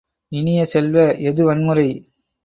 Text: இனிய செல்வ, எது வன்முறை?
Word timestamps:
இனிய 0.31 0.61
செல்வ, 0.65 0.95
எது 1.21 1.45
வன்முறை? 1.45 1.85